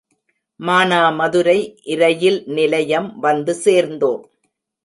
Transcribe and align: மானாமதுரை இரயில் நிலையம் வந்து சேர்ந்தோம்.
மானாமதுரை 0.59 1.57
இரயில் 1.93 2.39
நிலையம் 2.47 3.09
வந்து 3.19 3.55
சேர்ந்தோம். 3.55 4.23